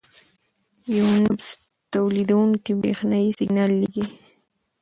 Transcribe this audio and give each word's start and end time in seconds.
یو 0.97 1.07
نبض 1.23 1.47
تولیدوونکی 1.91 2.71
برېښنايي 2.81 3.29
سیګنال 3.39 3.71
لېږي. 3.81 4.05